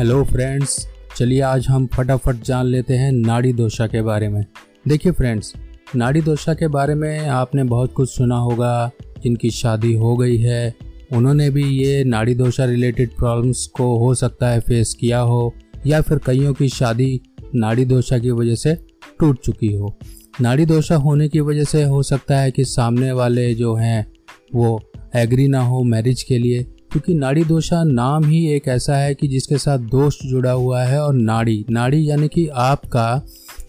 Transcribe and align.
Hello 0.00 0.24
friends 0.24 0.88
चलिए 1.16 1.40
आज 1.40 1.66
हम 1.66 1.86
फटाफट 1.86 2.36
जान 2.36 2.66
लेते 2.66 2.94
हैं 2.94 3.12
नाड़ी 3.12 3.52
दोषा 3.52 3.86
के 3.86 4.02
बारे 4.02 4.28
में। 4.28 4.44
देखिए 4.88 5.12
फ्रेंड्स 5.12 5.52
नाड़ी 5.96 6.20
दोषा 6.20 6.54
के 6.54 6.68
बारे 6.68 6.94
में 6.94 7.26
आपने 7.26 7.64
बहुत 7.64 7.92
कुछ 7.92 8.10
सुना 8.10 8.36
होगा। 8.36 8.90
जिनकी 9.22 9.50
शादी 9.50 9.92
हो 9.94 10.16
गई 10.16 10.36
है, 10.36 10.74
उन्होंने 11.12 11.50
भी 11.50 11.64
ये 11.64 12.04
नाड़ी 12.04 12.34
दोषा 12.34 12.64
रिलेटेड 12.64 13.16
प्रॉब्लम्स 13.16 13.66
को 13.66 13.98
हो 13.98 14.14
सकता 14.14 14.48
है 14.48 14.60
फेस 14.60 14.96
किया 15.00 15.20
हो, 15.20 15.54
या 15.86 16.00
फिर 16.00 16.18
कईयों 16.18 16.54
की 16.54 16.68
शादी 16.68 17.20
नाड़ी 17.54 17.84
दोषा 17.84 18.18
की 18.18 18.30
वजह 18.30 18.54
से 18.54 18.74
टूट 19.20 19.40
चुकी 19.44 19.72
हो। 19.72 19.98
नाड़ी 20.40 20.66
दोषा 20.66 20.96
होने 20.96 21.28
की 21.28 21.40
वजह 21.40 21.64
से 21.64 21.84
हो 21.84 22.02
सकता 22.02 22.38
है 22.38 22.50
कि 22.50 22.64
सामने 22.64 23.12
वाले 23.12 23.54
जो 23.54 23.74
हैं, 23.74 24.12
वो 24.54 24.82
एग्री 25.16 25.48
ना 25.48 25.60
हो 25.60 25.82
मैरिज 25.82 26.22
के 26.22 26.38
लिए। 26.38 26.66
क्योंकि 26.92 27.14
नाड़ी 27.14 27.44
दोषा 27.44 27.84
नाम 27.84 28.24
ही 28.24 28.46
एक 28.48 28.68
ऐसा 28.68 28.96
है 28.96 29.14
कि 29.14 29.28
जिसके 29.28 29.58
साथ 29.58 29.78
दोष 29.78 30.16
जुड़ा 30.26 30.52
हुआ 30.52 30.82
है 30.82 31.02
और 31.02 31.14
नाड़ी 31.14 31.64
नाड़ी 31.70 32.10
यानी 32.10 32.28
कि 32.28 32.48
आपका 32.48 33.22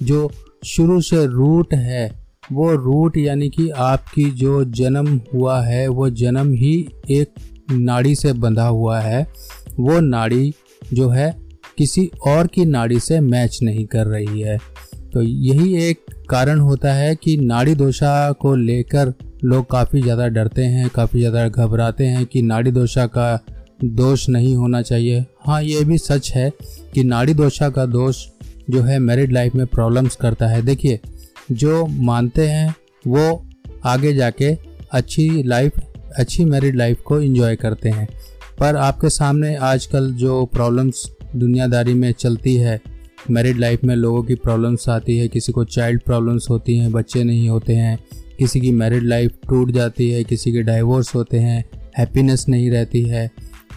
जो 0.03 0.31
शुरू 0.65 1.01
से 1.01 1.25
रूट 1.25 1.73
है, 1.73 2.11
वो 2.51 2.75
रूट 2.75 3.17
यानी 3.17 3.49
कि 3.49 3.69
आपकी 3.69 4.31
जो 4.31 4.63
जन्म 4.65 5.21
हुआ 5.33 5.61
है, 5.61 5.87
वो 5.87 6.09
जन्म 6.09 6.53
ही 6.53 6.89
एक 7.11 7.29
नाड़ी 7.71 8.15
से 8.15 8.33
बंधा 8.33 8.67
हुआ 8.67 8.99
है। 8.99 9.27
वो 9.79 9.99
नाड़ी 9.99 10.53
जो 10.93 11.09
है 11.09 11.35
किसी 11.77 12.11
और 12.27 12.47
की 12.47 12.65
नाड़ी 12.65 12.99
से 12.99 13.19
मैच 13.19 13.59
नहीं 13.63 13.85
कर 13.85 14.07
रही 14.07 14.41
है। 14.41 14.57
तो 15.13 15.21
यही 15.21 15.75
एक 15.75 16.05
कारण 16.29 16.59
होता 16.59 16.93
है 16.93 17.15
कि 17.15 17.37
नाड़ी 17.37 17.75
दोषा 17.75 18.31
को 18.31 18.55
लेकर 18.55 19.13
लोग 19.43 19.69
काफ़ी 19.71 20.01
ज़्यादा 20.01 20.27
डरते 20.27 20.63
हैं, 20.63 20.89
काफ़ी 20.89 21.19
ज़्यादा 21.19 21.47
घबराते 21.47 22.05
हैं 22.05 22.25
कि 22.25 22.41
नाड़ी 22.41 22.71
दोषा 22.71 23.05
का 23.07 23.45
दोष 23.83 24.27
नहीं 24.29 24.55
होना 24.55 24.81
चाहिए। 24.81 25.25
हाँ 25.41 25.61
ये 25.63 25.83
भी 25.83 25.97
सच 25.97 26.31
है 26.31 26.51
कि 26.93 27.03
नाड़ी 27.03 27.33
दोषा 27.33 27.69
का 27.69 27.85
दोष 27.87 28.25
जो 28.69 28.81
है 28.81 28.99
मैरिड 28.99 29.31
लाइफ 29.33 29.55
में 29.55 29.65
प्रॉब्लम्स 29.67 30.15
करता 30.15 30.47
है। 30.47 30.61
देखिए, 30.61 30.99
जो 31.51 31.85
मानते 31.85 32.47
हैं, 32.47 32.75
वो 33.07 33.45
आगे 33.85 34.13
जाके 34.13 34.55
अच्छी 34.91 35.43
लाइफ 35.43 35.79
अच्छी 36.17 36.45
मैरिड 36.45 36.75
लाइफ 36.75 37.01
को 37.01 37.19
एंजॉय 37.19 37.55
करते 37.55 37.89
हैं। 37.89 38.07
पर 38.59 38.75
आपके 38.75 39.09
सामने 39.09 39.55
आजकल 39.55 40.11
जो 40.13 40.45
प्रॉब्लम्स 40.45 41.05
दुनियादारी 41.35 41.93
में 41.93 42.11
चलती 42.13 42.55
है 42.55 42.79
मैरिड 43.31 43.57
लाइफ 43.57 43.83
में 43.83 43.95
लोगों 43.95 44.21
की 44.23 44.35
प्रॉब्लम्स 44.35 44.87
आती 44.89 45.17
है, 45.17 45.27
किसी 45.27 45.51
को 45.51 45.63
चाइल्ड 45.65 46.01
प्रॉब्लम्स 46.01 46.49
होती 46.49 46.77
हैं, 46.77 46.91
बच्चे 46.91 47.23
नहीं 47.23 47.49
होते 47.49 47.73
हैं 47.73 47.97
किसी 48.39 48.59
की 48.61 48.71
मैरिड 48.73 49.03
लाइफ 49.03 49.37
टूट 49.49 49.71
जाती 49.71 50.09
है, 50.09 50.23
किसी 50.23 50.51
के 50.51 50.61
डाइवोर्स 50.63 51.13
होते 51.15 51.39
हैं 51.39 51.63
हैप्पीनेस 51.97 52.45
नहीं 52.49 52.69
रहती 52.71 53.01
है, 53.03 53.29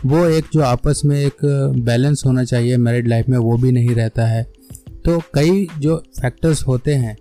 वो 0.06 0.24
एक 0.26 0.44
जो 0.52 0.60
आपस 0.62 1.00
में 1.04 1.18
एक 1.18 1.44
बैलेंस 1.80 2.22
होना 2.26 2.44
चाहिए 2.44 2.76
मैरिड 2.78 3.08
लाइफ 3.08 3.28
में, 3.28 3.38
वो 3.38 3.56
भी 3.56 3.72
नहीं 3.72 3.94
रहता 3.94 4.26
है। 4.26 4.42
तो 5.04 5.18
कई 5.34 5.66
जो 5.78 5.96
फैक्टर्स 6.20 6.66
होते 6.66 6.94
हैं, 6.94 7.16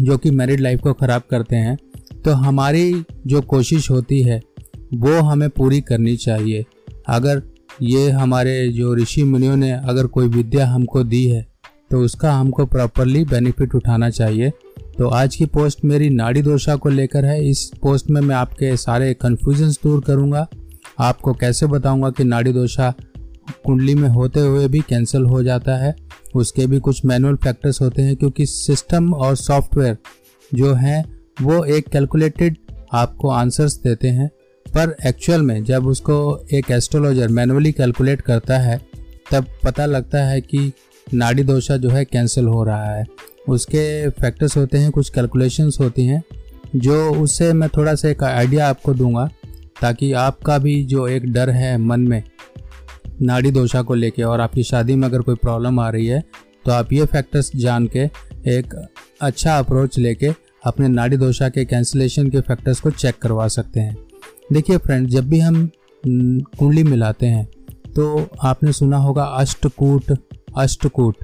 जो 0.00 0.16
कि 0.18 0.30
मैरिड 0.32 0.60
लाइफ 0.60 0.80
को 0.80 0.92
ख़राब 0.94 1.22
करते 1.30 1.56
हैं 1.56 1.76
तो 2.24 2.32
हमारी 2.32 3.04
जो 3.26 3.40
कोशिश 3.42 3.90
होती 3.90 4.20
है, 4.22 4.40
वो 4.94 5.20
हमें 5.20 5.48
पूरी 5.50 5.80
करनी 5.82 6.16
चाहिए। 6.16 6.64
अगर 7.08 7.42
ये 7.82 8.10
हमारे 8.10 8.68
जो 8.68 8.94
ऋषि 8.94 9.22
मुनियों 9.24 9.56
ने 9.56 9.70
अगर 9.72 10.06
कोई 10.08 10.28
विद्या 10.28 10.66
हमको 10.66 11.02
दी 11.04 11.24
है 11.26 11.46
तो 11.90 12.00
उसका 12.00 12.32
हमको 12.32 12.66
प्रॉपरली 12.66 13.24
बेनिफिट 13.24 13.74
उठाना 13.74 14.10
चाहिए। 14.10 14.52
तो 14.98 15.08
आज 15.08 15.36
की 15.36 15.46
पोस्ट 15.46 15.84
मेरी 15.84 16.10
नाड़ी 16.10 16.42
दोषा 16.42 16.76
को 16.76 16.88
लेकर 16.88 17.24
है। 17.24 17.48
इस 17.48 17.70
पोस्ट 17.82 18.10
में 18.10 18.20
मैं 18.20 18.36
आपके 18.36 18.76
सारे 18.76 19.14
कन्फ्यूजन्स 19.14 19.78
दूर 19.82 20.04
करूँगा। 20.06 20.48
आपको 20.98 21.32
कैसे 21.32 21.66
बताऊँगा 21.66 22.10
कि 22.10 22.24
नाड़ी 22.24 22.52
दोषा 22.52 22.94
कुंडली 23.64 23.94
में 23.94 24.08
होते 24.08 24.40
हुए 24.40 24.68
भी 24.68 24.80
कैंसिल 24.80 25.22
हो 25.22 25.42
जाता 25.42 25.76
है? 25.76 25.94
उसके 26.34 26.66
भी 26.66 26.78
कुछ 26.78 27.04
मैनुअल 27.04 27.36
फैक्टर्स 27.36 27.80
होते 27.80 28.02
हैं 28.02 28.16
क्योंकि 28.16 28.46
सिस्टम 28.46 29.14
और 29.14 29.36
सॉफ्टवेयर 29.36 29.96
जो 30.54 30.74
हैं, 30.74 31.18
वो 31.42 31.64
एक 31.64 31.88
कैलकुलेटेड 31.88 32.56
आपको 32.92 33.30
आंसर्स 33.30 33.76
देते 33.76 34.08
हैं। 34.08 34.28
पर 34.68 34.96
एक्चुअल 35.06 35.42
में 35.42 35.64
जब 35.64 35.86
उसको 35.86 36.46
एक 36.52 36.70
एस्ट्रोलॉजर 36.70 37.28
मैनुअली 37.28 37.72
कैलकुलेट 37.72 38.20
करता 38.20 38.58
है, 38.58 38.80
तब 39.32 39.46
पता 39.64 39.86
लगता 39.86 40.24
है 40.24 40.40
कि 40.40 40.72
नाड़ी 41.14 41.42
दोषा 41.42 41.76
जो 41.76 41.90
है 41.90 42.04
कैंसिल 42.04 42.44
हो 42.44 42.64
रहा 42.64 42.94
है। 42.94 43.04
उसके 43.48 44.08
फैक्टर्स 44.10 44.56
होते 44.56 44.78
हैं, 44.78 44.90
कुछ 44.90 45.08
कैलकुलेशंस 45.10 45.76
होती 45.80 46.06
हैं, 46.06 46.22
जो 46.76 47.10
उससे 47.14 47.52
मैं 47.52 47.68
थोड़ा 47.68 47.94
सा 47.94 48.08
एक 48.08 48.22
आइडिया 48.24 48.68
आपको 48.68 48.94
दूँगा, 48.94 49.28
ताकि 49.80 50.12
आपका 50.12 50.58
भी 50.58 50.82
जो 50.84 51.06
एक 51.08 51.32
डर 51.32 51.50
है 51.50 51.76
मन 51.78 52.00
में, 52.00 52.22
नाड़ी 53.22 53.50
दोषा 53.50 53.82
को 53.82 53.94
लेके, 53.94 54.22
और 54.22 54.40
आपकी 54.40 54.62
शादी 54.62 54.94
में 54.96 55.08
अगर 55.08 55.20
कोई 55.20 55.34
प्रॉब्लम 55.34 55.80
आ 55.80 55.88
रही 55.90 56.06
है 56.06 56.22
तो 56.64 56.72
आप 56.72 56.92
ये 56.92 57.04
फैक्टर्स 57.04 57.50
जान 57.56 57.86
के 57.86 58.04
एक 58.48 58.74
अच्छा 59.20 59.56
अप्रोच 59.58 59.98
लेके 59.98 60.30
अपने 60.64 60.88
नाड़ी 60.88 61.16
दोषा 61.16 61.48
के 61.48 61.64
कैंसिलेशन 61.64 62.28
के 62.30 62.40
फैक्टर्स 62.40 62.80
को 62.80 62.90
चेक 62.90 63.18
करवा 63.22 63.46
सकते 63.48 63.80
हैं। 63.80 63.96
देखिए 64.52 64.76
फ्रेंड 64.76 65.08
जब 65.08 65.28
भी 65.28 65.40
हम 65.40 65.68
कुंडली 66.04 66.82
मिलाते 66.84 67.26
हैं 67.26 67.44
तो 67.96 68.28
आपने 68.42 68.72
सुना 68.72 68.96
होगा 68.96 69.24
अष्टकूट 69.24 70.16
अष्टकूट। 70.56 71.16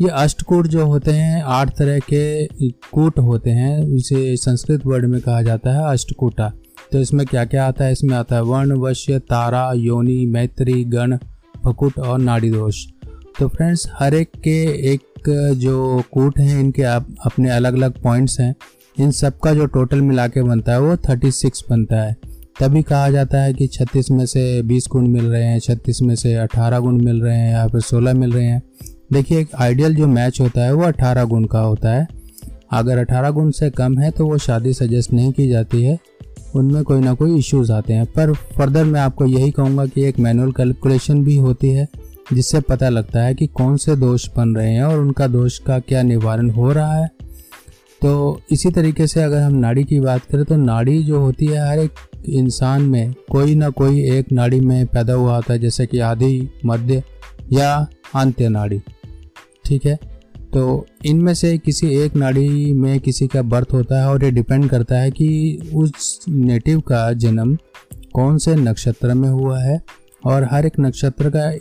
ये 0.00 0.08
अष्टकूट 0.08 0.66
जो 0.66 0.84
होते 0.86 1.10
हैं, 1.10 1.42
आठ 1.42 1.70
तरह 1.78 1.98
के 2.12 2.68
कूट 2.70 3.18
होते 3.18 3.50
हैं, 3.50 3.86
इसे 3.86 4.36
संस्कृत 4.36 4.86
वर्ड 4.86 5.04
में 5.04 5.20
कहा 5.20 5.42
जाता 5.42 5.72
है 5.72 5.92
अष्टकूटा। 5.92 6.52
तो 6.92 6.98
इसमें 6.98 7.24
क्या 7.26 7.44
क्या 7.44 7.66
आता 7.66 7.84
है? 7.84 7.92
इसमें 7.92 8.14
आता 8.16 8.36
है 8.36 8.42
वर्ण, 8.42 8.78
वश्य, 8.78 9.18
तारा, 9.20 9.72
योनि, 9.76 10.24
मैत्री, 10.26 10.84
गण, 10.84 11.16
फकुट 11.64 11.98
और 11.98 12.18
नाड़ी 12.18 12.50
दोष 12.50 12.84
तो 13.38 13.48
फ्रेंड्स, 13.48 13.86
हर 13.92 14.14
एक 14.14 14.30
के 14.36 14.62
एक 14.92 15.52
जो 15.56 16.02
कूट 16.12 16.38
हैं, 16.38 16.58
इनके 16.60 16.82
आप 16.82 17.06
अपने 17.24 17.50
अलग 17.50 17.74
अलग 17.74 18.00
पॉइंट्स 18.02 18.40
हैं। 18.40 18.54
इन 18.98 19.10
सब 19.10 19.38
का 19.38 19.52
जो 19.54 19.66
टोटल 19.66 20.00
मिला 20.00 20.26
के 20.28 20.42
बनता 20.42 20.72
है, 20.72 20.80
वो 20.80 20.96
थर्टी 21.08 21.30
सिक्स 21.30 21.64
बनता 21.70 22.00
है। 22.02 22.16
तभी 22.60 22.82
कहा 22.82 23.10
जाता 23.10 23.42
है 23.42 23.52
कि 23.54 23.66
छत्तीस 23.66 24.10
में 24.10 24.24
से 24.26 24.62
बीस 24.62 24.88
गुण 24.90 25.06
मिल 25.08 25.24
रहे 25.24 25.44
हैं, 25.44 25.58
छत्तीस 25.58 26.02
में 26.02 26.14
से 26.14 26.34
अठारह 26.34 26.78
गुण 26.78 27.00
मिल 27.04 27.20
रहे 27.22 27.36
हैं, 27.36 27.52
या 27.52 27.66
फिर 27.66 27.80
सोलह 27.80 28.14
मिल 28.14 28.32
रहे 28.32 28.46
हैं। 28.46 28.62
देखिए, 29.12 29.40
एक 29.40 29.48
आइडियल 29.58 29.94
जो 29.94 30.06
मैच 30.06 30.40
होता 30.40 30.60
है, 30.60 30.72
वो 30.72 30.82
18 30.82 31.24
गुण 31.24 31.44
का 31.44 31.60
होता 31.60 31.90
है। 31.90 32.08
अगर 32.72 32.98
18 32.98 33.30
गुण 33.30 33.50
से 33.50 33.70
कम 33.70 33.98
है 33.98 34.10
तो 34.10 34.26
वो 34.26 34.38
शादी 34.38 34.72
सजेस्ट 34.72 35.12
नहीं 35.12 35.32
की 35.32 35.48
जाती 35.48 35.82
है। 35.82 35.98
उनमें 36.54 36.84
कोई 36.84 37.00
ना 37.00 37.14
कोई 37.14 37.38
इश्यूज़ 37.38 37.72
आते 37.72 37.92
हैं। 37.92 38.06
पर 38.06 38.32
फर्दर 38.32 38.84
मैं 38.84 39.00
आपको 39.00 39.26
यही 39.26 39.50
कहूँगा 39.50 39.86
कि 39.86 40.04
एक 40.04 40.18
मैनुअल 40.18 40.52
कैलकुलेशन 40.52 41.24
भी 41.24 41.36
होती 41.36 41.68
है, 41.68 41.88
जिससे 42.32 42.60
पता 42.60 42.88
लगता 42.88 43.22
है 43.22 43.34
कि 43.34 43.46
कौन 43.46 43.76
से 43.76 43.96
दोष 43.96 44.28
बन 44.36 44.48
रहे 44.48 44.72
हैं 44.72 44.82
और 44.82 45.00
उनका 45.00 45.26
दोष 45.26 45.58
का 45.58 45.78
क्या 45.78 46.02
निवारण 46.02 46.50
हो 46.50 46.72
रहा 46.72 46.94
है। 46.94 47.10
तो 48.02 48.40
इसी 48.50 48.70
तरीके 48.70 49.06
से 49.06 49.22
अगर 49.22 49.38
हम 49.38 49.54
नाड़ी 49.54 49.84
की 49.84 50.00
बात 50.00 50.20
करें 50.20 50.44
तो 50.44 50.56
नाड़ी 50.56 51.02
जो 51.02 51.20
होती 51.20 51.46
है, 51.46 51.68
हर 51.68 51.78
एक 51.78 51.90
इंसान 52.28 52.82
में 52.82 53.14
कोई 53.30 53.54
ना 53.54 53.68
कोई 53.68 54.10
एक 54.10 54.32
नाड़ी 54.32 54.60
में 54.60 54.86
पैदा 54.86 55.12
हुआ 55.12 55.36
होता 55.36 55.52
है, 55.52 55.58
जैसे 55.58 55.86
कि 55.86 55.98
आधी, 55.98 56.50
मध्य 56.66 57.02
या 57.52 57.88
अंत्य 58.14 58.48
नाड़ी। 58.48 58.82
ठीक 59.70 59.86
है? 59.86 59.98
तो 60.52 60.86
इनमें 61.04 61.34
से 61.34 61.58
किसी 61.58 61.88
एक 61.96 62.14
नाड़ी 62.16 62.72
में 62.72 63.00
किसी 63.00 63.26
का 63.26 63.42
बर्थ 63.42 63.72
होता 63.72 64.00
है 64.00 64.08
और 64.08 64.24
ये 64.24 64.30
डिपेंड 64.30 64.68
करता 64.70 64.98
है 64.98 65.10
कि 65.10 65.70
उस 65.74 66.20
नेटिव 66.28 66.80
का 66.80 67.12
जन्म 67.12 67.56
कौन 68.14 68.38
से 68.38 68.54
नक्षत्र 68.54 69.14
में 69.14 69.28
हुआ 69.28 69.58
है 69.60 69.80
और 70.26 70.48
हर 70.50 70.66
एक 70.66 70.80
नक्षत्र 70.80 71.30
का 71.36 71.52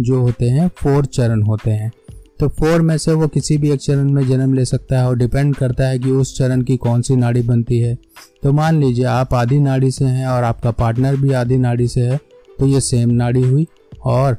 जो 0.00 0.20
होते 0.20 0.48
हैं 0.48 0.68
फोर 0.68 1.04
चरण 1.04 1.42
होते 1.42 1.70
हैं। 1.70 1.92
तो 2.40 2.48
फोर 2.48 2.82
में 2.82 2.98
से 2.98 3.12
वो 3.12 3.28
किसी 3.28 3.56
भी 3.58 3.70
एक 3.70 3.80
चरण 3.80 4.10
में 4.12 4.26
जन्म 4.28 4.54
ले 4.54 4.64
सकता 4.64 4.98
है 4.98 5.06
और 5.08 5.16
डिपेंड 5.16 5.54
करता 5.54 5.86
है 5.88 5.98
कि 5.98 6.10
उस 6.10 6.36
चरण 6.38 6.62
की 6.62 6.76
कौन 6.76 7.02
सी 7.02 7.16
नाड़ी 7.16 7.42
बनती 7.42 7.78
है। 7.78 7.96
तो 8.42 8.52
मान 8.52 8.80
लीजिए 8.80 9.04
आप 9.04 9.34
आधी 9.34 9.60
नाड़ी 9.60 9.90
से 9.90 10.04
हैं 10.04 10.26
और 10.26 10.44
आपका 10.44 10.70
पार्टनर 10.70 11.16
भी 11.16 11.32
आधी 11.32 11.56
नाड़ी 11.56 11.88
से 11.88 12.00
है 12.00 12.18
तो 12.58 12.66
ये 12.66 12.80
सेम 12.80 13.10
नाड़ी 13.10 13.42
हुई 13.42 13.66
और 14.04 14.38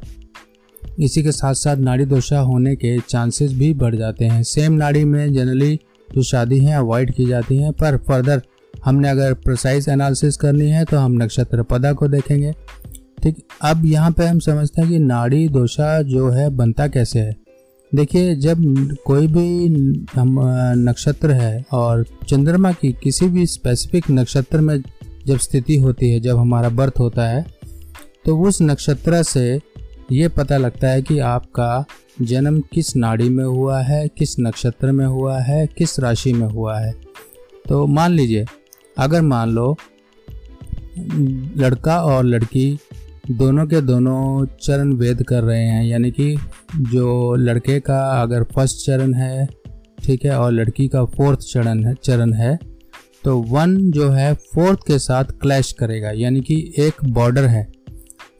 इसी 0.98 1.24
के 1.24 1.32
साथ 1.32 1.54
साथ 1.54 1.78
नाड़ी 1.78 2.06
दोषा 2.06 2.40
होने 2.40 2.76
के 2.76 2.98
चांसेस 3.00 3.52
भी 3.54 3.74
बढ़ 3.74 3.96
जाते 3.96 4.26
हैं। 4.26 4.42
सेम 4.44 4.74
नाड़ी 4.74 5.04
में 5.06 5.34
जनरली 5.34 5.80
जो 6.10 6.24
शादी 6.24 6.60
है 6.60 6.78
अवॉइड 6.78 7.14
की 7.14 7.26
जाती 7.26 7.58
हैं, 7.58 7.72
पर 7.72 7.98
फर्दर 7.98 8.42
हमने 8.86 9.10
अगर 9.10 9.34
प्रोसाइज 9.36 9.90
एनालिसिस 9.90 10.38
करनी 10.38 10.70
है 10.70 10.84
तो 10.86 10.98
हम 10.98 11.22
नक्षत्र 11.24 11.64
पदा 11.64 11.92
को 11.94 12.08
देखेंगे। 12.08 12.54
ठीक, 13.24 13.44
अब 13.62 13.86
यहाँ 13.86 14.12
पे 14.12 14.26
हम 14.26 14.40
समझते 14.40 14.82
हैं 14.82 14.90
कि 14.92 15.00
नाड़ी 15.00 15.48
दोषा 15.50 16.02
जो 16.04 16.30
है, 16.30 16.50
बनता 16.50 16.88
कैसे 16.88 17.20
है? 17.20 17.36
देखिए, 17.92 18.36
जब 18.36 18.58
कोई 19.06 19.28
भी 19.28 19.68
हम 20.16 20.40
नक्षत्र 20.80 21.32
है 21.32 21.66
और 21.72 22.06
चंद्रमा 22.30 22.72
की 22.72 22.92
किसी 23.04 23.28
भी 23.28 23.46
स्पेसिफिक 23.46 24.10
नक्षत्र 24.12 24.60
में 24.60 24.82
जब 25.28 25.38
स्थिति 25.38 25.78
होती 25.78 26.12
है, 26.12 26.20
जब 26.20 26.38
हमारा 26.38 26.70
बर्थ 26.72 27.00
होता 27.00 27.28
है 27.28 27.46
तो 28.26 28.38
उस 28.40 28.62
नक्षत्र 28.62 29.22
से 29.24 29.60
ये 30.10 30.28
पता 30.30 30.58
लगता 30.58 30.90
है 30.90 31.02
कि 31.02 31.18
आपका 31.20 31.86
जन्म 32.22 32.60
किस 32.74 32.96
नाड़ी 32.96 33.30
में 33.30 33.44
हुआ 33.46 33.80
है, 33.82 34.08
किस 34.08 34.40
नक्षत्र 34.40 34.92
में 34.92 35.06
हुआ 35.06 35.40
है, 35.40 35.66
किस 35.68 36.00
राशि 36.00 36.34
में 36.34 36.48
हुआ 36.48 36.80
है। 36.80 36.94
तो 37.66 37.86
मान 37.88 38.12
लीजिए, 38.12 38.46
अगर 38.98 39.22
मान 39.22 39.50
लो, 39.50 39.76
लड़का 41.58 42.00
और 42.02 42.24
लड़की 42.24 42.80
दोनों 43.30 43.66
के 43.68 43.82
दोनों 43.82 44.46
चरण 44.62 44.94
वेद 44.94 45.24
कर 45.24 45.44
रहे 45.44 45.64
हैं, 45.64 45.84
यानी 45.86 46.12
कि 46.12 46.36
जो 46.92 47.36
लड़के 47.36 47.80
का 47.80 48.00
अगर 48.22 48.44
फ़र्स्ट 48.46 48.86
चरण 48.86 49.14
है, 49.14 49.48
ठीक 50.04 50.26
है, 50.26 50.38
और 50.40 50.52
लड़की 50.52 50.88
का 50.88 51.04
फोर्थ 51.08 51.40
चरण 51.42 51.86
है 51.86 51.94
चरण 51.96 52.34
है 52.34 52.58
तो 53.24 53.38
वन 53.50 53.76
जो 53.92 54.10
है 54.10 54.34
फोर्थ 54.46 54.80
के 54.88 54.98
साथ 55.00 55.40
क्लैश 55.42 55.72
करेगा, 55.72 56.12
यानी 56.12 56.42
कि 56.42 56.56
एक 56.80 57.04
बॉर्डर 57.06 57.46
है। 57.46 57.68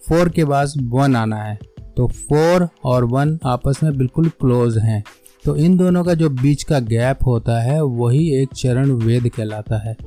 फोर 0.08 0.30
के 0.30 0.46
बाद 0.46 0.70
वन 0.84 1.16
आना 1.16 1.36
है। 1.36 1.60
तो 1.98 2.08
फोर 2.08 2.70
और 2.84 3.04
वन 3.04 3.40
आपस 3.46 3.80
में 3.84 3.98
बिल्कुल 3.98 4.30
क्लोज 4.30 4.78
हैं। 4.78 5.04
तो 5.46 5.56
इन 5.56 5.78
दोनों 5.78 6.04
का 6.04 6.14
जो 6.14 6.30
बीच 6.30 6.64
का 6.64 6.80
गैप 6.80 7.20
होता 7.26 7.62
है, 7.62 7.84
वही 7.84 8.36
एक 8.36 8.50
चरण 8.56 8.92
वेद 8.92 9.30
कहलाता 9.30 9.78
है। 9.78 9.98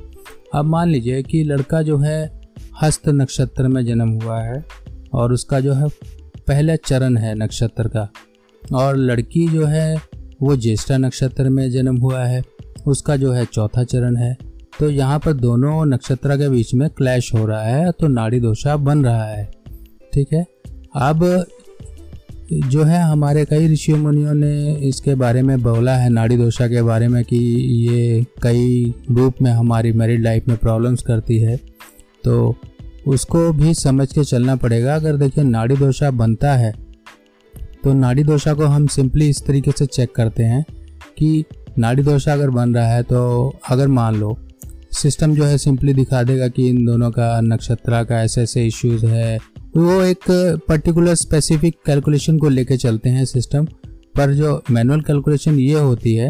अब 0.55 0.65
मान 0.65 0.89
लीजिए 0.89 1.23
कि 1.23 1.43
लड़का 1.43 1.81
जो 1.81 1.97
है, 1.97 2.41
हस्त 2.81 3.09
नक्षत्र 3.09 3.67
में 3.67 3.85
जन्म 3.85 4.09
हुआ 4.09 4.41
है, 4.41 4.65
और 5.13 5.33
उसका 5.33 5.59
जो 5.59 5.73
है, 5.73 5.87
पहला 6.47 6.75
चरण 6.75 7.17
है 7.17 7.35
नक्षत्र 7.35 7.87
का। 7.87 8.09
और 8.73 8.95
लड़की 8.95 9.47
जो 9.47 9.65
है, 9.65 9.97
वो 10.41 10.55
ज्येष्ठा 10.55 10.97
नक्षत्र 10.97 11.49
में 11.49 11.71
जन्म 11.71 11.97
हुआ 11.97 12.23
है, 12.23 12.43
उसका 12.87 13.15
जो 13.15 13.31
है 13.31 13.45
चौथा 13.45 13.83
चरण 13.83 14.15
है। 14.15 14.37
तो 14.79 14.89
यहाँ 14.89 15.19
पर 15.19 15.33
दोनों 15.33 15.85
नक्षत्र 15.85 16.37
के 16.37 16.49
बीच 16.49 16.73
में 16.73 16.89
क्लैश 16.89 17.33
हो 17.33 17.45
रहा 17.45 17.63
है 17.63 17.91
तो 17.91 18.07
नाड़ी 18.07 18.39
दोषा 18.39 18.77
बन 18.77 19.05
रहा 19.05 19.25
है। 19.25 19.60
ठीक 20.13 20.33
है? 20.33 20.45
अब 20.95 21.45
जो 22.51 22.83
है 22.83 23.01
हमारे 23.03 23.45
कई 23.45 23.67
ऋषि 23.67 23.93
मुनियों 23.93 24.33
ने 24.33 24.73
इसके 24.87 25.15
बारे 25.15 25.41
में 25.41 25.61
बोला 25.63 25.95
है, 25.97 26.09
नाड़ी 26.09 26.37
दोषा 26.37 26.67
के 26.67 26.81
बारे 26.81 27.07
में 27.07 27.23
कि 27.25 27.37
ये 27.89 28.25
कई 28.43 28.93
रूप 29.11 29.41
में 29.41 29.51
हमारी 29.51 29.91
मैरिड 29.91 30.23
लाइफ 30.23 30.47
में 30.47 30.57
प्रॉब्लम्स 30.57 31.01
करती 31.01 31.39
है। 31.39 31.59
तो 32.23 32.55
उसको 33.07 33.51
भी 33.53 33.73
समझ 33.73 34.07
के 34.13 34.23
चलना 34.23 34.55
पड़ेगा। 34.55 34.95
अगर 34.95 35.17
देखिए, 35.17 35.43
नाड़ी 35.43 35.75
दोषा 35.75 36.11
बनता 36.11 36.53
है 36.53 36.73
तो 37.83 37.93
नाड़ी 37.93 38.23
दोषा 38.23 38.53
को 38.53 38.65
हम 38.65 38.87
सिंपली 38.87 39.29
इस 39.29 39.45
तरीके 39.45 39.71
से 39.71 39.85
चेक 39.85 40.11
करते 40.15 40.43
हैं 40.43 40.65
कि 41.17 41.43
नाड़ी 41.79 42.03
दोषा 42.03 42.33
अगर 42.33 42.49
बन 42.49 42.75
रहा 42.75 42.87
है 42.87 43.03
तो 43.03 43.19
अगर 43.69 43.87
मान 43.87 44.15
लो 44.15 44.37
सिस्टम 44.91 45.35
जो 45.35 45.43
है 45.43 45.57
सिंपली 45.57 45.93
दिखा 45.93 46.23
देगा 46.23 46.47
कि 46.47 46.67
इन 46.69 46.85
दोनों 46.85 47.11
का 47.11 47.41
नक्षत्र 47.41 48.03
का 48.03 48.21
ऐसे 48.23 48.41
ऐसे 48.41 48.67
इश्यूज़ 48.67 49.05
है 49.05 49.39
वो 49.77 50.01
एक 50.01 50.25
पर्टिकुलर 50.67 51.15
स्पेसिफिक 51.15 51.75
कैलकुलेशन 51.85 52.37
को 52.37 52.49
लेके 52.49 52.77
चलते 52.77 53.09
हैं 53.09 53.25
सिस्टम 53.25 53.65
पर 54.17 54.33
जो 54.33 54.61
मैनुअल 54.71 55.01
कैलकुलेशन 55.01 55.59
ये 55.59 55.73
होती 55.73 56.15
है 56.15 56.29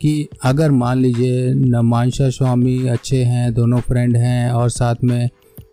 कि 0.00 0.28
अगर 0.44 0.70
मान 0.70 0.98
लीजिए 0.98 1.52
नमांशा 1.54 2.28
स्वामी 2.30 2.76
अच्छे 2.88 3.22
हैं, 3.24 3.52
दोनों 3.54 3.80
फ्रेंड 3.80 4.16
हैं, 4.16 4.50
और 4.50 4.70
साथ 4.70 5.04
में 5.04 5.28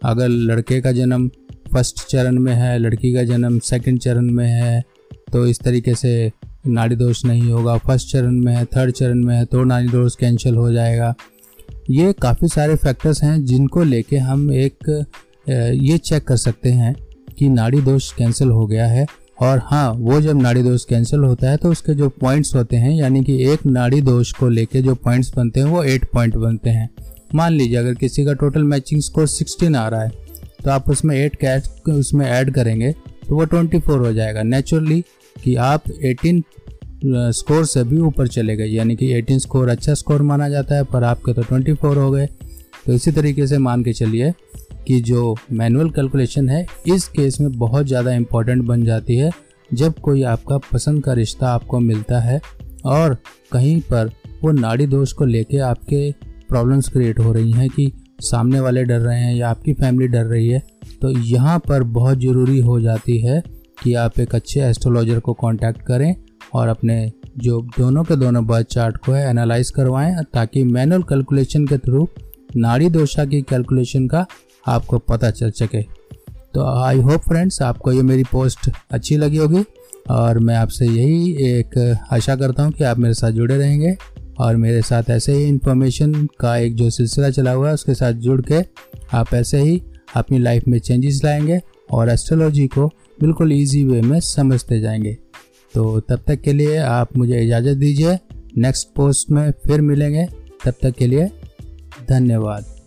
अगर 0.06 0.28
लड़के 0.28 0.80
का 0.82 0.92
जन्म 0.92 1.28
फ़र्स्ट 1.74 2.06
चरण 2.08 2.40
में 2.40 2.54
है, 2.54 2.78
लड़की 2.80 3.14
का 3.14 3.24
जन्म 3.24 3.58
सेकंड 3.62 4.00
चरण 4.00 4.30
में 4.32 4.48
है 4.48 4.84
तो 5.32 5.46
इस 5.48 5.60
तरीके 5.60 5.96
से 5.96 6.32
नाड़ी 6.68 6.96
दोष 6.96 7.24
नहीं 7.26 7.52
होगा। 7.52 7.78
फ़र्स्ट 7.78 8.12
चरण 8.12 8.40
में 8.40 8.54
है 8.56 8.66
थर्ड 8.68 8.92
चरण 8.92 9.24
में 9.26 9.36
है 9.36 9.46
तो 9.46 9.64
नाड़ी 9.64 9.88
दोष 9.88 10.16
कैंसिल 10.16 10.56
हो 10.56 10.72
जाएगा। 10.72 11.14
ये 11.90 12.14
काफ़ी 12.14 12.48
सारे 12.48 12.76
फैक्टर्स 12.76 13.24
हैं 13.24 13.44
जिनको 13.46 13.84
लेके 13.84 14.18
हम 14.20 14.52
एक 14.54 14.90
ये 15.46 15.98
चेक 16.00 16.24
कर 16.24 16.38
सकते 16.38 16.72
हैं 16.72 16.96
कि 17.38 17.50
नाड़ी 17.50 17.82
दोष 17.82 18.12
कैंसिल 18.14 18.50
हो 18.50 18.66
गया 18.68 18.86
है 18.88 19.06
और 19.42 19.62
हाँ 19.66 19.92
वो 19.92 20.20
जब 20.22 20.42
नाड़ी 20.42 20.64
दोष 20.64 20.84
कैंसिल 20.86 21.20
होता 21.20 21.50
है 21.50 21.58
तो 21.58 21.70
उसके 21.72 21.94
जो 21.94 22.10
पॉइंट्स 22.12 22.56
होते 22.56 22.78
हैं, 22.78 22.92
यानी 22.92 23.24
कि 23.24 23.38
एक 23.44 23.66
नाड़ी 23.66 24.02
दोष 24.02 24.32
को 24.32 24.50
लेके 24.50 24.82
जो 24.82 24.96
पॉइंट्स 24.96 25.34
बनते 25.36 25.60
हैं, 25.60 25.68
वो 25.68 25.84
एट 25.84 26.06
पॉइंट 26.06 26.36
बनते 26.38 26.70
हैं। 26.70 26.90
मान 27.36 27.54
लीजिए, 27.54 27.78
अगर 27.78 27.94
किसी 27.96 28.26
का 28.26 28.34
टोटल 28.34 28.64
मैचिंग 28.64 29.02
स्कोर 29.02 29.28
सिक्सटीन 29.30 29.76
आ 29.76 29.88
रहा 29.88 30.02
है 30.02 30.12
तो 30.64 30.72
आप 30.72 30.90
उसमें 30.90 31.16
एट 31.16 31.36
कैच 31.36 31.70
उसमें 31.90 32.26
ऐड 32.28 32.54
करेंगे 32.54 32.92
तो 33.28 33.36
वो 33.36 33.46
ट्वेंटी 33.46 33.80
फोर 33.80 34.00
हो 34.00 34.12
जाएगा। 34.14 34.44
नेचुरली 34.44 35.04
कि 35.36 35.56
आप 35.58 35.84
एटीन 35.92 36.44
स्कोर 37.06 37.66
से 37.66 37.84
भी 37.84 37.98
ऊपर 38.00 38.28
चले 38.28 38.56
गए, 38.56 38.66
यानी 38.66 38.96
कि 38.96 39.12
एटीन 39.14 39.40
स्कोर 39.40 39.70
अच्छा 39.70 39.94
स्कोर 39.94 40.22
माना 40.22 40.50
जाता 40.50 40.76
है, 40.76 40.84
पर 40.84 41.04
आपके 41.04 41.34
तो 41.34 41.42
ट्वेंटी 41.42 41.74
फोर 41.74 41.98
हो 41.98 42.12
गए। 42.12 42.28
तो 42.86 42.94
इसी 42.94 43.12
तरीके 43.12 43.48
से 43.48 43.58
मान 43.58 43.84
के 43.84 43.94
चलिए 43.94 44.32
कि 44.88 45.00
जो 45.02 45.36
मैनुअल 45.52 45.90
कैलकुलेशन 45.90 46.50
है, 46.50 46.66
इस 46.88 47.08
केस 47.08 47.40
में 47.42 47.52
बहुत 47.52 47.86
ज़्यादा 47.86 48.14
इम्पोर्टेंट 48.14 48.64
बन 48.64 48.84
जाती 48.84 49.16
है। 49.16 49.32
जब 49.74 50.00
कोई 50.00 50.24
आपका 50.24 50.58
पसंद 50.74 51.04
का 51.04 51.14
रिश्ता 51.14 51.50
आपको 51.50 51.80
मिलता 51.80 52.20
है 52.20 52.42
और 52.86 53.18
कहीं 53.52 53.80
पर 53.82 54.12
वो 54.44 54.52
नाड़ी 54.52 54.88
दोष 54.88 55.12
को 55.14 55.26
लेके 55.26 55.58
आपके 55.58 56.12
प्रॉब्लम्स 56.50 56.90
क्रिएट 56.90 57.20
हो 57.20 57.32
रही 57.34 57.52
हैं 57.52 57.70
कि 57.70 57.92
सामने 58.22 58.60
वाले 58.60 58.84
डर 58.84 59.00
रहे 59.00 59.20
हैं 59.20 59.36
या 59.36 59.50
आपकी 59.50 59.74
फैमिली 59.74 60.08
डर 60.08 60.26
रही 60.26 60.48
है 60.48 60.62
तो 61.02 61.10
यहाँ 61.10 61.58
पर 61.60 61.84
बहुत 61.84 62.20
ज़रूरी 62.20 62.60
हो 62.60 62.80
जाती 62.82 63.18
है 63.18 63.42
कि 63.84 63.94
आप 63.94 64.20
एक 64.20 64.36
अच्छे 64.36 64.62
एस्ट्रोलॉजर 64.62 65.20
को 65.20 65.34
कांटेक्ट 65.34 65.82
करें 65.82 66.14
और 66.54 66.68
अपने 66.68 67.12
जो 67.38 67.62
दोनों 67.78 68.04
के 68.04 68.16
दोनों 68.16 68.46
बर्थ 68.48 68.68
चार्ट 68.68 68.98
को 68.98 69.12
है 69.12 69.30
एनालाइज 69.30 69.70
करवाएँ 69.70 70.16
ताकि 70.34 70.64
मैनुअल 70.64 71.04
कैलकुलेशन 71.04 71.66
के 71.68 71.78
थ्रू 71.78 72.08
नाड़ी 72.58 72.90
दोषा 72.90 73.26
की 73.26 73.42
कैलकुलेशन 73.42 74.08
का 74.08 74.26
आपको 74.68 74.98
पता 74.98 75.32
चल 75.32 75.52
सके। 75.52 75.82
तो 76.54 76.84
आई 76.84 77.00
होप 77.00 77.22
फ्रेंड्स 77.22 77.62
आपको 77.62 77.92
ये 77.92 78.02
मेरी 78.02 78.24
पोस्ट 78.24 78.70
अच्छी 78.92 79.18
लगी 79.18 79.38
होगी 79.38 79.64
और 80.10 80.40
मैं 80.40 80.56
आपसे 80.56 80.86
यही 80.86 81.32
एक 81.34 81.98
आशा 82.12 82.36
करता 82.36 82.64
हूँ 82.64 82.72
कि 82.72 82.84
आप 82.84 83.00
मेरे 83.00 83.14
साथ 83.14 83.32
जुड़े 83.32 83.58
रहेंगे 83.58 83.98
और 84.40 84.56
मेरे 84.56 84.82
साथ 84.82 85.04
ऐसे 85.10 85.34
ही 85.34 85.44
इन्फॉर्मेशन 85.44 86.28
का 86.40 86.58
एक 86.58 86.76
जो 86.76 86.90
सिलसिला 86.90 87.30
चला 87.30 87.52
हुआ 87.52 87.68
है, 87.68 87.74
उसके 87.74 87.94
साथ 87.94 88.14
जुड़ 88.14 88.42
के 88.42 88.66
आप 89.14 89.34
ऐसे 89.34 89.62
ही 89.62 89.84
अपनी 90.16 90.40
लाइफ 90.40 90.64
में 90.68 90.80
चेंजेस 90.80 91.22
लाएँगे 91.24 91.62
और 91.92 92.10
एस्ट्रोलॉजी 92.10 92.68
को 92.68 92.88
बिल्कुल 93.22 93.52
इजी 93.52 93.84
वे 93.84 94.02
में 94.02 94.20
समझते 94.20 94.80
जाएँगे। 94.80 95.18
तो 95.74 96.00
तब 96.00 96.20
तक 96.28 96.42
के 96.42 96.54
लिए 96.54 96.78
आप 96.78 97.18
मुझे 97.18 97.42
इजाज़त 97.42 97.78
दीजिए। 97.78 98.20
नेक्स्ट 98.58 98.88
पोस्ट 98.96 99.30
में 99.30 99.52
फिर 99.52 99.82
मिलेंगे। 99.82 100.26
तब 100.66 100.74
तक 100.82 100.92
के 100.92 101.08
लिए 101.08 101.32
धन्यवाद। 102.10 102.81